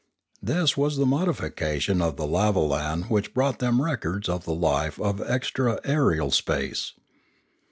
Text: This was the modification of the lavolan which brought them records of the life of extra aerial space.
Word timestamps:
This 0.41 0.75
was 0.75 0.97
the 0.97 1.05
modification 1.05 2.01
of 2.01 2.15
the 2.15 2.25
lavolan 2.25 3.03
which 3.07 3.35
brought 3.35 3.59
them 3.59 3.79
records 3.79 4.27
of 4.27 4.45
the 4.45 4.53
life 4.55 4.99
of 4.99 5.21
extra 5.21 5.79
aerial 5.85 6.31
space. 6.31 6.93